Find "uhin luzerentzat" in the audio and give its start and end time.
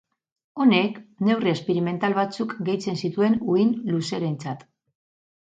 3.57-4.67